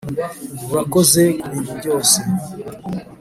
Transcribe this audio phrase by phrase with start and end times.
[0.71, 2.17] urakoze kubintu byose.